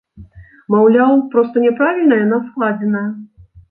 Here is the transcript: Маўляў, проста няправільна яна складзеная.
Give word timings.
Маўляў, 0.75 1.13
проста 1.35 1.55
няправільна 1.69 2.21
яна 2.25 2.43
складзеная. 2.51 3.09